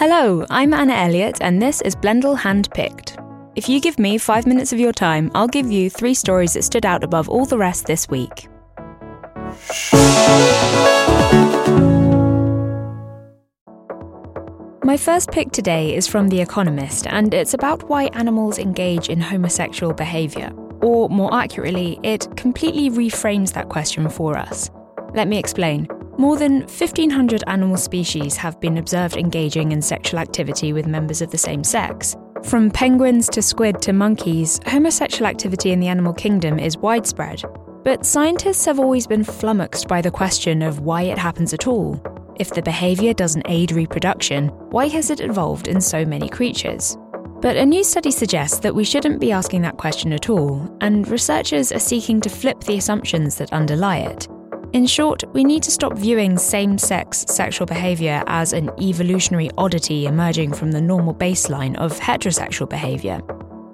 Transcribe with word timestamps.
Hello, 0.00 0.46
I'm 0.48 0.72
Anna 0.72 0.94
Elliott, 0.94 1.42
and 1.42 1.60
this 1.60 1.82
is 1.82 1.94
Blendle 1.94 2.34
Handpicked. 2.34 3.22
If 3.54 3.68
you 3.68 3.82
give 3.82 3.98
me 3.98 4.16
five 4.16 4.46
minutes 4.46 4.72
of 4.72 4.80
your 4.80 4.94
time, 4.94 5.30
I'll 5.34 5.46
give 5.46 5.70
you 5.70 5.90
three 5.90 6.14
stories 6.14 6.54
that 6.54 6.64
stood 6.64 6.86
out 6.86 7.04
above 7.04 7.28
all 7.28 7.44
the 7.44 7.58
rest 7.58 7.84
this 7.84 8.08
week. 8.08 8.48
My 14.82 14.96
first 14.96 15.32
pick 15.32 15.52
today 15.52 15.94
is 15.94 16.06
from 16.06 16.28
The 16.28 16.40
Economist, 16.40 17.06
and 17.06 17.34
it's 17.34 17.52
about 17.52 17.86
why 17.90 18.04
animals 18.14 18.58
engage 18.58 19.10
in 19.10 19.20
homosexual 19.20 19.92
behaviour. 19.92 20.50
Or, 20.80 21.10
more 21.10 21.34
accurately, 21.34 22.00
it 22.02 22.26
completely 22.38 22.88
reframes 22.88 23.52
that 23.52 23.68
question 23.68 24.08
for 24.08 24.38
us. 24.38 24.70
Let 25.12 25.28
me 25.28 25.36
explain. 25.36 25.88
More 26.20 26.36
than 26.36 26.60
1,500 26.60 27.44
animal 27.46 27.78
species 27.78 28.36
have 28.36 28.60
been 28.60 28.76
observed 28.76 29.16
engaging 29.16 29.72
in 29.72 29.80
sexual 29.80 30.20
activity 30.20 30.74
with 30.74 30.86
members 30.86 31.22
of 31.22 31.30
the 31.30 31.38
same 31.38 31.64
sex. 31.64 32.14
From 32.44 32.70
penguins 32.70 33.26
to 33.30 33.40
squid 33.40 33.80
to 33.80 33.94
monkeys, 33.94 34.60
homosexual 34.66 35.26
activity 35.26 35.72
in 35.72 35.80
the 35.80 35.88
animal 35.88 36.12
kingdom 36.12 36.58
is 36.58 36.76
widespread. 36.76 37.42
But 37.84 38.04
scientists 38.04 38.66
have 38.66 38.78
always 38.78 39.06
been 39.06 39.24
flummoxed 39.24 39.88
by 39.88 40.02
the 40.02 40.10
question 40.10 40.60
of 40.60 40.80
why 40.80 41.04
it 41.04 41.16
happens 41.16 41.54
at 41.54 41.66
all. 41.66 41.98
If 42.38 42.50
the 42.50 42.60
behaviour 42.60 43.14
doesn't 43.14 43.48
aid 43.48 43.72
reproduction, 43.72 44.48
why 44.68 44.88
has 44.88 45.08
it 45.08 45.22
evolved 45.22 45.68
in 45.68 45.80
so 45.80 46.04
many 46.04 46.28
creatures? 46.28 46.98
But 47.40 47.56
a 47.56 47.64
new 47.64 47.82
study 47.82 48.10
suggests 48.10 48.58
that 48.58 48.74
we 48.74 48.84
shouldn't 48.84 49.22
be 49.22 49.32
asking 49.32 49.62
that 49.62 49.78
question 49.78 50.12
at 50.12 50.28
all, 50.28 50.70
and 50.82 51.08
researchers 51.08 51.72
are 51.72 51.78
seeking 51.78 52.20
to 52.20 52.28
flip 52.28 52.60
the 52.60 52.76
assumptions 52.76 53.36
that 53.36 53.54
underlie 53.54 54.00
it. 54.00 54.28
In 54.72 54.86
short, 54.86 55.24
we 55.32 55.42
need 55.42 55.64
to 55.64 55.70
stop 55.70 55.94
viewing 55.94 56.38
same 56.38 56.78
sex 56.78 57.24
sexual 57.28 57.66
behaviour 57.66 58.22
as 58.28 58.52
an 58.52 58.70
evolutionary 58.80 59.50
oddity 59.58 60.06
emerging 60.06 60.52
from 60.52 60.70
the 60.70 60.80
normal 60.80 61.12
baseline 61.12 61.76
of 61.76 61.98
heterosexual 61.98 62.68
behaviour. 62.68 63.20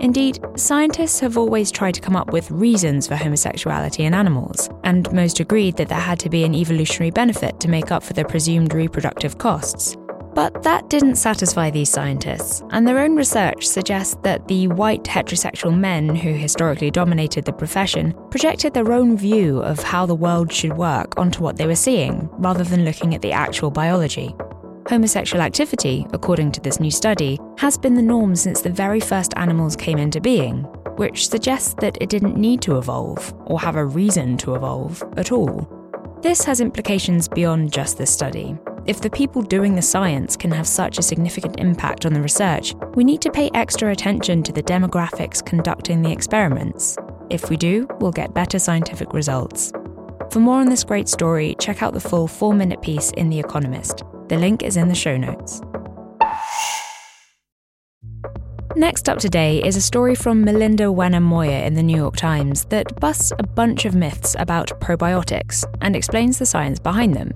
Indeed, 0.00 0.44
scientists 0.56 1.18
have 1.20 1.38
always 1.38 1.70
tried 1.70 1.94
to 1.94 2.02
come 2.02 2.16
up 2.16 2.32
with 2.32 2.50
reasons 2.50 3.06
for 3.06 3.16
homosexuality 3.16 4.04
in 4.04 4.12
animals, 4.12 4.68
and 4.84 5.10
most 5.12 5.40
agreed 5.40 5.76
that 5.76 5.88
there 5.88 5.98
had 5.98 6.18
to 6.20 6.28
be 6.28 6.44
an 6.44 6.54
evolutionary 6.54 7.10
benefit 7.10 7.58
to 7.60 7.68
make 7.68 7.90
up 7.90 8.02
for 8.02 8.12
the 8.12 8.24
presumed 8.26 8.74
reproductive 8.74 9.38
costs. 9.38 9.96
But 10.34 10.62
that 10.62 10.88
didn't 10.88 11.16
satisfy 11.16 11.68
these 11.68 11.90
scientists, 11.90 12.62
and 12.70 12.86
their 12.86 13.00
own 13.00 13.16
research 13.16 13.66
suggests 13.66 14.16
that 14.22 14.48
the 14.48 14.66
white 14.68 15.04
heterosexual 15.04 15.76
men 15.76 16.16
who 16.16 16.32
historically 16.32 16.90
dominated 16.90 17.44
the 17.44 17.52
profession 17.52 18.14
projected 18.30 18.72
their 18.72 18.92
own 18.92 19.16
view 19.16 19.60
of 19.60 19.82
how 19.82 20.06
the 20.06 20.14
world 20.14 20.50
should 20.50 20.76
work 20.76 21.18
onto 21.18 21.42
what 21.42 21.56
they 21.56 21.66
were 21.66 21.74
seeing, 21.74 22.30
rather 22.32 22.64
than 22.64 22.86
looking 22.86 23.14
at 23.14 23.20
the 23.20 23.32
actual 23.32 23.70
biology. 23.70 24.34
Homosexual 24.88 25.42
activity, 25.42 26.06
according 26.12 26.50
to 26.52 26.60
this 26.60 26.80
new 26.80 26.90
study, 26.90 27.38
has 27.58 27.76
been 27.76 27.94
the 27.94 28.02
norm 28.02 28.34
since 28.34 28.62
the 28.62 28.70
very 28.70 29.00
first 29.00 29.34
animals 29.36 29.76
came 29.76 29.98
into 29.98 30.20
being, 30.20 30.62
which 30.96 31.28
suggests 31.28 31.74
that 31.74 31.98
it 32.00 32.08
didn't 32.08 32.36
need 32.38 32.62
to 32.62 32.78
evolve, 32.78 33.34
or 33.44 33.60
have 33.60 33.76
a 33.76 33.84
reason 33.84 34.38
to 34.38 34.54
evolve, 34.54 35.02
at 35.18 35.30
all. 35.30 35.68
This 36.22 36.42
has 36.44 36.60
implications 36.60 37.28
beyond 37.28 37.72
just 37.72 37.98
this 37.98 38.10
study. 38.10 38.56
If 38.84 39.00
the 39.00 39.10
people 39.10 39.42
doing 39.42 39.76
the 39.76 39.82
science 39.82 40.36
can 40.36 40.50
have 40.50 40.66
such 40.66 40.98
a 40.98 41.02
significant 41.02 41.60
impact 41.60 42.04
on 42.04 42.12
the 42.12 42.20
research, 42.20 42.74
we 42.96 43.04
need 43.04 43.20
to 43.20 43.30
pay 43.30 43.48
extra 43.54 43.92
attention 43.92 44.42
to 44.42 44.52
the 44.52 44.62
demographics 44.62 45.44
conducting 45.44 46.02
the 46.02 46.10
experiments. 46.10 46.98
If 47.30 47.48
we 47.48 47.56
do, 47.56 47.86
we'll 48.00 48.10
get 48.10 48.34
better 48.34 48.58
scientific 48.58 49.12
results. 49.12 49.72
For 50.32 50.40
more 50.40 50.56
on 50.56 50.68
this 50.68 50.82
great 50.82 51.08
story, 51.08 51.54
check 51.60 51.80
out 51.80 51.94
the 51.94 52.00
full 52.00 52.26
four 52.26 52.54
minute 52.54 52.82
piece 52.82 53.12
in 53.12 53.28
The 53.28 53.38
Economist. 53.38 54.02
The 54.28 54.36
link 54.36 54.64
is 54.64 54.76
in 54.76 54.88
the 54.88 54.96
show 54.96 55.16
notes. 55.16 55.60
Next 58.74 59.08
up 59.08 59.18
today 59.18 59.62
is 59.62 59.76
a 59.76 59.82
story 59.82 60.16
from 60.16 60.42
Melinda 60.42 60.90
Wenham 60.90 61.22
Moyer 61.22 61.62
in 61.62 61.74
the 61.74 61.82
New 61.84 61.96
York 61.96 62.16
Times 62.16 62.64
that 62.64 62.98
busts 62.98 63.30
a 63.38 63.46
bunch 63.46 63.84
of 63.84 63.94
myths 63.94 64.34
about 64.40 64.80
probiotics 64.80 65.64
and 65.82 65.94
explains 65.94 66.38
the 66.38 66.46
science 66.46 66.80
behind 66.80 67.14
them. 67.14 67.32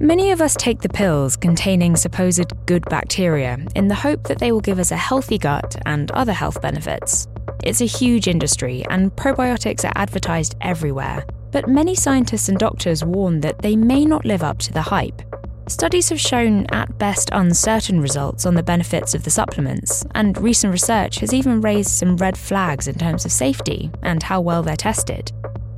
Many 0.00 0.30
of 0.30 0.40
us 0.40 0.54
take 0.54 0.80
the 0.80 0.88
pills 0.88 1.34
containing 1.34 1.96
supposed 1.96 2.52
good 2.66 2.84
bacteria 2.84 3.58
in 3.74 3.88
the 3.88 3.96
hope 3.96 4.22
that 4.28 4.38
they 4.38 4.52
will 4.52 4.60
give 4.60 4.78
us 4.78 4.92
a 4.92 4.96
healthy 4.96 5.38
gut 5.38 5.74
and 5.86 6.08
other 6.12 6.32
health 6.32 6.62
benefits. 6.62 7.26
It's 7.64 7.80
a 7.80 7.86
huge 7.86 8.28
industry, 8.28 8.84
and 8.90 9.10
probiotics 9.16 9.84
are 9.84 9.92
advertised 9.96 10.54
everywhere, 10.60 11.24
but 11.50 11.68
many 11.68 11.96
scientists 11.96 12.48
and 12.48 12.58
doctors 12.58 13.04
warn 13.04 13.40
that 13.40 13.58
they 13.58 13.74
may 13.74 14.04
not 14.04 14.24
live 14.24 14.44
up 14.44 14.58
to 14.60 14.72
the 14.72 14.82
hype. 14.82 15.20
Studies 15.68 16.10
have 16.10 16.20
shown 16.20 16.66
at 16.66 16.96
best 16.98 17.28
uncertain 17.32 18.00
results 18.00 18.46
on 18.46 18.54
the 18.54 18.62
benefits 18.62 19.16
of 19.16 19.24
the 19.24 19.30
supplements, 19.30 20.06
and 20.14 20.38
recent 20.38 20.72
research 20.72 21.18
has 21.18 21.34
even 21.34 21.60
raised 21.60 21.90
some 21.90 22.16
red 22.18 22.38
flags 22.38 22.86
in 22.86 22.94
terms 22.94 23.24
of 23.24 23.32
safety 23.32 23.90
and 24.02 24.22
how 24.22 24.40
well 24.40 24.62
they're 24.62 24.76
tested. 24.76 25.32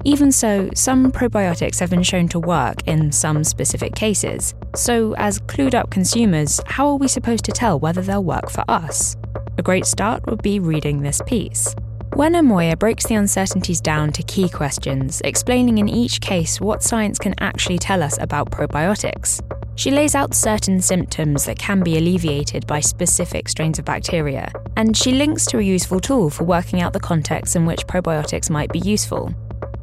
Even 0.05 0.33
so, 0.33 0.71
some 0.75 1.12
probiotics 1.12 1.78
have 1.78 1.91
been 1.91 2.03
shown 2.03 2.27
to 2.28 2.41
work 2.41 2.87
in 2.88 3.12
some 3.12 3.44
specific 3.44 3.94
cases. 3.94 4.55
So, 4.75 5.15
as 5.16 5.38
clued 5.41 5.75
up 5.75 5.91
consumers, 5.91 6.59
how 6.65 6.88
are 6.88 6.97
we 6.97 7.06
supposed 7.06 7.44
to 7.44 7.53
tell 7.53 7.78
whether 7.78 8.00
they'll 8.00 8.25
work 8.25 8.49
for 8.49 8.65
us? 8.66 9.19
A 9.59 9.62
great 9.62 9.84
start 9.84 10.25
would 10.27 10.41
be 10.41 10.59
reading 10.59 11.03
this 11.03 11.21
piece. 11.27 11.75
Wenham 12.16 12.47
Moyer 12.47 12.77
breaks 12.77 13.05
the 13.06 13.15
uncertainties 13.15 13.81
down 13.81 14.10
to 14.12 14.22
key 14.22 14.49
questions, 14.49 15.21
explaining 15.22 15.77
in 15.77 15.89
each 15.89 16.22
case 16.22 16.62
what 16.62 16.83
science 16.83 17.19
can 17.19 17.34
actually 17.39 17.78
tell 17.78 18.03
us 18.03 18.16
about 18.22 18.50
probiotics. 18.50 19.43
She 19.77 19.91
lays 19.91 20.15
out 20.15 20.34
certain 20.34 20.81
symptoms 20.81 21.44
that 21.44 21.59
can 21.59 21.83
be 21.83 21.99
alleviated 21.99 22.66
by 22.66 22.81
specific 22.81 23.50
strains 23.50 23.78
of 23.78 23.84
bacteria, 23.84 24.50
and 24.77 24.97
she 24.97 25.12
links 25.12 25.44
to 25.47 25.59
a 25.59 25.62
useful 25.62 26.00
tool 26.00 26.31
for 26.31 26.44
working 26.44 26.81
out 26.81 26.94
the 26.94 27.00
context 27.00 27.55
in 27.55 27.66
which 27.66 27.87
probiotics 27.87 28.49
might 28.49 28.72
be 28.72 28.81
useful. 28.81 29.34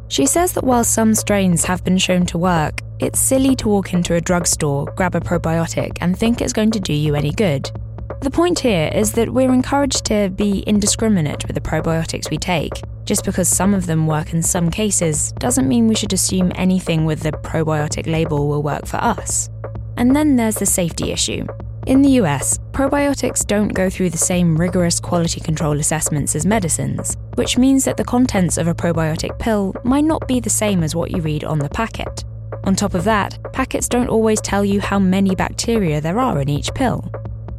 She 0.10 0.26
says 0.26 0.54
that 0.54 0.64
while 0.64 0.84
some 0.84 1.14
strains 1.14 1.66
have 1.66 1.84
been 1.84 1.98
shown 1.98 2.26
to 2.28 2.38
work, 2.38 2.82
it's 3.00 3.20
silly 3.20 3.56
to 3.58 3.68
walk 3.68 3.94
into 3.94 4.16
a 4.16 4.22
drugstore, 4.22 4.86
grab 4.96 5.16
a 5.16 5.20
probiotic, 5.20 5.98
and 6.02 6.18
think 6.18 6.42
it's 6.42 6.54
going 6.54 6.72
to 6.72 6.80
do 6.80 6.94
you 6.94 7.16
any 7.16 7.32
good. 7.32 7.70
The 8.22 8.32
point 8.32 8.60
here 8.60 8.90
is 8.94 9.12
that 9.14 9.30
we're 9.30 9.54
encouraged 9.54 10.06
to 10.06 10.30
be 10.30 10.64
indiscriminate 10.66 11.46
with 11.46 11.56
the 11.56 11.62
probiotics 11.62 12.32
we 12.32 12.38
take. 12.38 12.82
Just 13.06 13.26
because 13.26 13.48
some 13.48 13.74
of 13.74 13.86
them 13.86 14.08
work 14.08 14.34
in 14.34 14.42
some 14.42 14.72
cases 14.72 15.34
doesn't 15.34 15.68
mean 15.68 15.88
we 15.88 15.96
should 15.96 16.14
assume 16.14 16.52
anything 16.56 17.06
with 17.06 17.20
the 17.20 17.32
probiotic 17.32 18.08
label 18.08 18.48
will 18.48 18.64
work 18.64 18.86
for 18.86 18.98
us. 18.98 19.50
And 19.98 20.16
then 20.16 20.36
there's 20.36 20.56
the 20.56 20.66
safety 20.66 21.12
issue. 21.12 21.46
In 21.86 22.02
the 22.02 22.20
US, 22.22 22.58
probiotics 22.72 23.46
don't 23.46 23.70
go 23.70 23.90
through 23.90 24.10
the 24.10 24.18
same 24.18 24.58
rigorous 24.58 25.00
quality 25.00 25.40
control 25.40 25.80
assessments 25.80 26.36
as 26.36 26.46
medicines, 26.46 27.16
which 27.38 27.56
means 27.56 27.86
that 27.86 27.98
the 27.98 28.04
contents 28.04 28.58
of 28.58 28.68
a 28.68 28.74
probiotic 28.74 29.38
pill 29.38 29.76
might 29.84 30.04
not 30.04 30.28
be 30.28 30.40
the 30.40 30.50
same 30.50 30.82
as 30.82 30.96
what 30.96 31.12
you 31.12 31.22
read 31.22 31.44
on 31.44 31.60
the 31.60 31.70
packet. 31.70 32.24
On 32.64 32.76
top 32.76 32.96
of 32.96 33.04
that, 33.04 33.38
packets 33.54 33.88
don't 33.88 34.10
always 34.10 34.42
tell 34.42 34.66
you 34.66 34.82
how 34.82 34.98
many 34.98 35.36
bacteria 35.36 36.02
there 36.02 36.18
are 36.18 36.42
in 36.42 36.50
each 36.50 36.74
pill. 36.74 37.12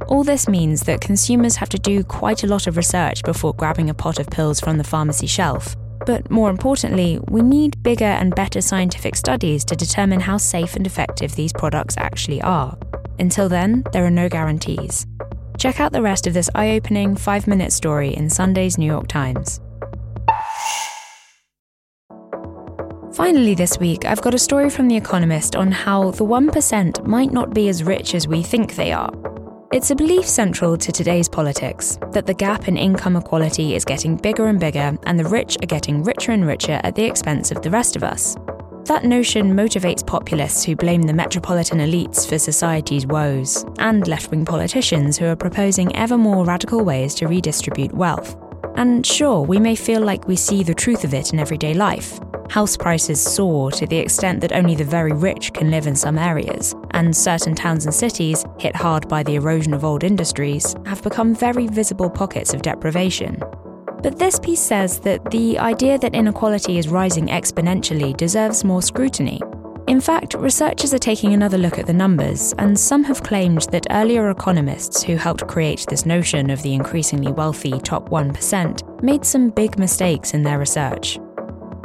All 0.08 0.24
this 0.24 0.48
means 0.48 0.82
that 0.82 1.00
consumers 1.00 1.54
have 1.54 1.68
to 1.68 1.78
do 1.78 2.02
quite 2.02 2.42
a 2.42 2.48
lot 2.48 2.66
of 2.66 2.76
research 2.76 3.22
before 3.22 3.54
grabbing 3.54 3.88
a 3.88 3.94
pot 3.94 4.18
of 4.18 4.26
pills 4.26 4.58
from 4.58 4.78
the 4.78 4.84
pharmacy 4.84 5.28
shelf, 5.28 5.76
but 6.04 6.28
more 6.28 6.50
importantly, 6.50 7.20
we 7.28 7.40
need 7.40 7.80
bigger 7.84 8.04
and 8.04 8.34
better 8.34 8.60
scientific 8.60 9.14
studies 9.14 9.64
to 9.66 9.76
determine 9.76 10.18
how 10.18 10.38
safe 10.38 10.74
and 10.74 10.88
effective 10.88 11.36
these 11.36 11.52
products 11.52 11.96
actually 11.98 12.42
are. 12.42 12.76
Until 13.20 13.48
then, 13.48 13.84
there 13.92 14.04
are 14.04 14.10
no 14.10 14.28
guarantees. 14.28 15.06
Check 15.56 15.78
out 15.78 15.92
the 15.92 16.02
rest 16.02 16.26
of 16.26 16.34
this 16.34 16.50
eye 16.56 16.70
opening 16.70 17.14
five 17.14 17.46
minute 17.46 17.72
story 17.72 18.12
in 18.16 18.28
Sunday's 18.28 18.76
New 18.76 18.86
York 18.86 19.06
Times. 19.06 19.60
Finally, 23.18 23.56
this 23.56 23.80
week, 23.80 24.04
I've 24.04 24.22
got 24.22 24.32
a 24.32 24.38
story 24.38 24.70
from 24.70 24.86
The 24.86 24.96
Economist 24.96 25.56
on 25.56 25.72
how 25.72 26.12
the 26.12 26.24
1% 26.24 27.04
might 27.04 27.32
not 27.32 27.52
be 27.52 27.68
as 27.68 27.82
rich 27.82 28.14
as 28.14 28.28
we 28.28 28.44
think 28.44 28.76
they 28.76 28.92
are. 28.92 29.10
It's 29.72 29.90
a 29.90 29.96
belief 29.96 30.24
central 30.24 30.76
to 30.76 30.92
today's 30.92 31.28
politics 31.28 31.98
that 32.12 32.26
the 32.26 32.32
gap 32.32 32.68
in 32.68 32.76
income 32.76 33.16
equality 33.16 33.74
is 33.74 33.84
getting 33.84 34.14
bigger 34.14 34.46
and 34.46 34.60
bigger, 34.60 34.96
and 35.02 35.18
the 35.18 35.24
rich 35.24 35.56
are 35.60 35.66
getting 35.66 36.04
richer 36.04 36.30
and 36.30 36.46
richer 36.46 36.80
at 36.84 36.94
the 36.94 37.02
expense 37.02 37.50
of 37.50 37.60
the 37.60 37.70
rest 37.70 37.96
of 37.96 38.04
us. 38.04 38.36
That 38.84 39.02
notion 39.02 39.52
motivates 39.52 40.06
populists 40.06 40.62
who 40.62 40.76
blame 40.76 41.02
the 41.02 41.12
metropolitan 41.12 41.80
elites 41.80 42.24
for 42.24 42.38
society's 42.38 43.04
woes, 43.04 43.64
and 43.80 44.06
left 44.06 44.30
wing 44.30 44.44
politicians 44.44 45.18
who 45.18 45.26
are 45.26 45.34
proposing 45.34 45.94
ever 45.96 46.16
more 46.16 46.44
radical 46.44 46.84
ways 46.84 47.16
to 47.16 47.26
redistribute 47.26 47.92
wealth. 47.92 48.36
And 48.76 49.04
sure, 49.04 49.40
we 49.40 49.58
may 49.58 49.74
feel 49.74 50.02
like 50.02 50.28
we 50.28 50.36
see 50.36 50.62
the 50.62 50.72
truth 50.72 51.02
of 51.02 51.14
it 51.14 51.32
in 51.32 51.40
everyday 51.40 51.74
life, 51.74 52.20
House 52.50 52.78
prices 52.78 53.20
soar 53.20 53.70
to 53.72 53.86
the 53.86 53.98
extent 53.98 54.40
that 54.40 54.52
only 54.52 54.74
the 54.74 54.84
very 54.84 55.12
rich 55.12 55.52
can 55.52 55.70
live 55.70 55.86
in 55.86 55.94
some 55.94 56.18
areas, 56.18 56.74
and 56.92 57.14
certain 57.14 57.54
towns 57.54 57.84
and 57.84 57.94
cities, 57.94 58.44
hit 58.58 58.74
hard 58.74 59.06
by 59.06 59.22
the 59.22 59.34
erosion 59.34 59.74
of 59.74 59.84
old 59.84 60.02
industries, 60.02 60.74
have 60.86 61.02
become 61.02 61.34
very 61.34 61.66
visible 61.66 62.08
pockets 62.08 62.54
of 62.54 62.62
deprivation. 62.62 63.38
But 64.02 64.18
this 64.18 64.38
piece 64.38 64.60
says 64.60 64.98
that 65.00 65.30
the 65.30 65.58
idea 65.58 65.98
that 65.98 66.14
inequality 66.14 66.78
is 66.78 66.88
rising 66.88 67.26
exponentially 67.26 68.16
deserves 68.16 68.64
more 68.64 68.80
scrutiny. 68.80 69.40
In 69.86 70.00
fact, 70.00 70.34
researchers 70.34 70.94
are 70.94 70.98
taking 70.98 71.34
another 71.34 71.58
look 71.58 71.78
at 71.78 71.86
the 71.86 71.92
numbers, 71.92 72.54
and 72.58 72.78
some 72.78 73.04
have 73.04 73.22
claimed 73.22 73.62
that 73.72 73.86
earlier 73.90 74.30
economists 74.30 75.02
who 75.02 75.16
helped 75.16 75.46
create 75.48 75.84
this 75.88 76.06
notion 76.06 76.48
of 76.48 76.62
the 76.62 76.74
increasingly 76.74 77.32
wealthy 77.32 77.78
top 77.80 78.08
1% 78.08 79.02
made 79.02 79.24
some 79.24 79.50
big 79.50 79.78
mistakes 79.78 80.32
in 80.32 80.42
their 80.42 80.58
research. 80.58 81.18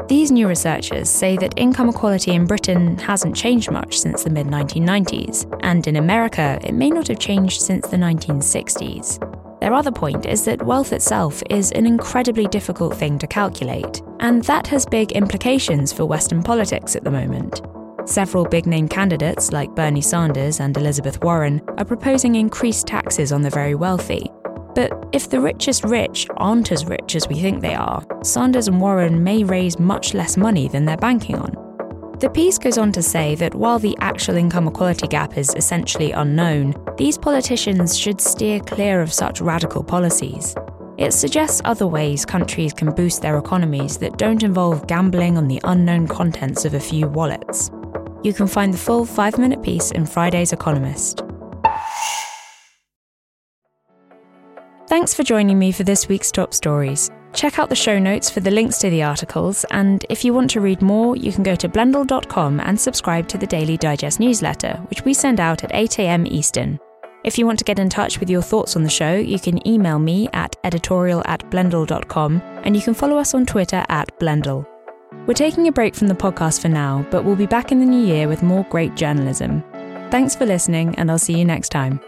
These 0.08 0.32
new 0.32 0.50
researchers 0.50 1.10
say 1.10 1.38
that 1.38 1.54
income 1.56 1.88
equality 1.88 2.32
in 2.32 2.46
Britain 2.46 2.98
hasn't 2.98 3.36
changed 3.36 3.72
much 3.72 3.98
since 3.98 4.24
the 4.24 4.30
mid 4.30 4.48
1990s, 4.48 5.46
and 5.64 5.88
in 5.88 5.96
America, 5.96 6.60
it 6.62 6.74
may 6.74 6.90
not 6.90 7.08
have 7.08 7.20
changed 7.20 7.62
since 7.62 7.88
the 7.88 7.98
1960s. 7.98 9.20
Their 9.62 9.74
other 9.74 9.94
point 9.94 10.26
is 10.26 10.44
that 10.44 10.66
wealth 10.66 10.92
itself 10.92 11.42
is 11.50 11.72
an 11.72 11.86
incredibly 11.86 12.48
difficult 12.48 12.98
thing 12.98 13.18
to 13.20 13.28
calculate, 13.28 14.02
and 14.20 14.44
that 14.44 14.68
has 14.68 14.86
big 14.86 15.14
implications 15.14 15.94
for 15.94 16.06
Western 16.06 16.44
politics 16.44 16.98
at 16.98 17.06
the 17.06 17.12
moment. 17.12 17.62
Several 18.06 18.44
big 18.44 18.66
name 18.66 18.90
candidates, 18.90 19.54
like 19.54 19.74
Bernie 19.74 20.02
Sanders 20.02 20.60
and 20.60 20.76
Elizabeth 20.76 21.24
Warren, 21.24 21.62
are 21.78 21.86
proposing 21.86 22.36
increased 22.36 22.88
taxes 22.88 23.32
on 23.32 23.42
the 23.42 23.50
very 23.50 23.74
wealthy. 23.74 24.30
But 24.76 25.08
if 25.12 25.30
the 25.30 25.40
richest 25.40 25.84
rich 25.84 26.28
aren't 26.38 26.72
as 26.72 26.86
rich 26.86 27.16
as 27.16 27.28
we 27.28 27.36
think 27.36 27.62
they 27.62 27.76
are, 27.76 28.06
Sanders 28.24 28.68
and 28.68 28.82
Warren 28.82 29.24
may 29.24 29.44
raise 29.44 29.80
much 29.80 30.14
less 30.14 30.38
money 30.38 30.68
than 30.68 30.86
they're 30.86 30.98
banking 30.98 31.38
on. 31.38 31.56
The 32.20 32.30
piece 32.30 32.58
goes 32.58 32.78
on 32.78 32.92
to 32.94 33.02
say 33.02 33.36
that 33.36 33.54
while 33.54 33.80
the 33.80 33.98
actual 34.00 34.38
income 34.38 34.68
equality 34.68 35.08
gap 35.08 35.38
is 35.38 35.54
essentially 35.56 36.12
unknown, 36.12 36.74
these 36.98 37.18
politicians 37.18 37.98
should 37.98 38.22
steer 38.22 38.60
clear 38.62 39.02
of 39.02 39.12
such 39.12 39.42
radical 39.42 39.84
policies. 39.84 40.56
It 40.98 41.12
suggests 41.12 41.62
other 41.66 41.88
ways 41.88 42.26
countries 42.26 42.72
can 42.72 42.94
boost 42.94 43.22
their 43.22 43.38
economies 43.38 43.98
that 43.98 44.18
don't 44.18 44.44
involve 44.44 44.88
gambling 44.88 45.38
on 45.38 45.48
the 45.48 45.60
unknown 45.64 46.08
contents 46.08 46.66
of 46.66 46.76
a 46.76 46.80
few 46.80 47.08
wallets. 47.08 47.72
You 48.24 48.32
can 48.32 48.48
find 48.48 48.74
the 48.74 48.78
full 48.78 49.06
five 49.06 49.38
minute 49.38 49.62
piece 49.62 49.92
in 49.92 50.06
Friday's 50.06 50.54
Economist. 50.54 51.24
Thanks 54.94 55.16
for 55.16 55.24
joining 55.24 55.58
me 55.58 55.72
for 55.72 55.84
this 55.84 56.08
week's 56.08 56.32
top 56.32 56.54
stories. 56.54 57.10
Check 57.34 57.58
out 57.58 57.68
the 57.68 57.76
show 57.76 57.98
notes 57.98 58.30
for 58.30 58.42
the 58.42 58.52
links 58.52 58.78
to 58.78 58.92
the 58.92 59.02
articles, 59.02 59.66
and 59.72 60.06
if 60.08 60.24
you 60.24 60.36
want 60.36 60.52
to 60.52 60.62
read 60.62 60.84
more, 60.84 61.16
you 61.16 61.32
can 61.32 61.42
go 61.42 61.56
to 61.56 61.68
blendle.com 61.68 62.60
and 62.60 62.80
subscribe 62.80 63.28
to 63.30 63.40
the 63.40 63.48
Daily 63.48 63.76
Digest 63.76 64.20
newsletter, 64.20 64.80
which 64.92 65.04
we 65.04 65.16
send 65.16 65.40
out 65.40 65.64
at 65.64 65.72
8am 65.72 66.28
Eastern. 66.28 66.80
If 67.24 67.40
you 67.40 67.48
want 67.48 67.58
to 67.58 67.66
get 67.66 67.80
in 67.80 67.90
touch 67.90 68.20
with 68.20 68.30
your 68.30 68.44
thoughts 68.44 68.76
on 68.76 68.84
the 68.84 68.90
show, 68.90 69.16
you 69.16 69.40
can 69.40 69.68
email 69.68 69.98
me 69.98 70.30
at 70.32 70.56
editorial 70.64 71.24
at 71.26 71.42
blendle.com, 71.50 72.40
and 72.64 72.76
you 72.76 72.84
can 72.84 72.94
follow 72.94 73.18
us 73.18 73.34
on 73.34 73.48
Twitter 73.48 73.84
at 73.90 74.16
blendle. 74.20 74.64
We're 75.26 75.34
taking 75.34 75.68
a 75.68 75.72
break 75.72 75.96
from 75.96 76.08
the 76.08 76.14
podcast 76.14 76.62
for 76.62 76.70
now, 76.70 77.04
but 77.10 77.26
we'll 77.26 77.36
be 77.36 77.48
back 77.48 77.72
in 77.72 77.80
the 77.80 77.88
new 77.88 78.06
year 78.06 78.28
with 78.28 78.44
more 78.44 78.64
great 78.66 78.94
journalism. 78.94 79.64
Thanks 80.12 80.36
for 80.36 80.46
listening, 80.46 80.94
and 81.00 81.10
I'll 81.10 81.18
see 81.18 81.36
you 81.36 81.46
next 81.46 81.70
time. 81.70 82.00